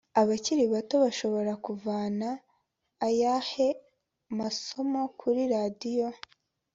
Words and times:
abakiri 0.21 0.63
bato 0.73 0.95
bashobora 1.03 1.51
kuvana 1.65 2.27
ayahe 3.07 3.67
masomo 4.37 5.01
ku 5.17 5.27
riradio? 5.35 6.07